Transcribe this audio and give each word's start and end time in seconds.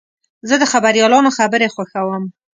زه 0.49 0.55
د 0.61 0.63
خبریالانو 0.73 1.29
خبرې 1.37 1.67
خوښوم. 1.75 2.23